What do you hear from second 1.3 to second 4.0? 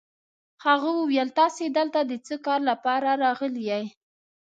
تاسي دلته د څه کار لپاره راغلئ؟